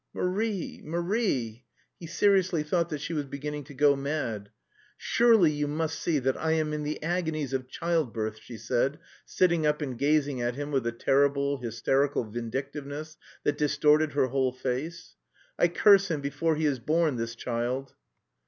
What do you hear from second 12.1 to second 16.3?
vindictiveness that distorted her whole face. "I curse him